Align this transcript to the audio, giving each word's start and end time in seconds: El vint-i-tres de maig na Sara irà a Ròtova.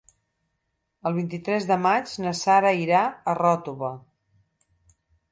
El 1.09 1.15
vint-i-tres 1.17 1.67
de 1.71 1.75
maig 1.83 2.13
na 2.23 2.33
Sara 2.39 2.71
irà 2.85 3.01
a 3.05 3.35
Ròtova. 3.41 3.91